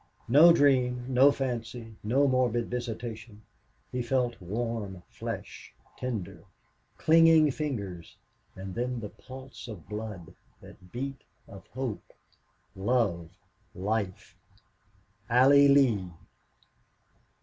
[0.27, 3.43] No dream, no fancy, no morbid visitation!
[3.91, 6.41] He felt warm flesh tender,
[6.97, 8.17] clinging fingers;
[8.55, 12.13] and then the pulse of blood that beat of hope
[12.75, 13.29] love
[13.75, 14.35] life
[15.29, 16.09] Allie Lee!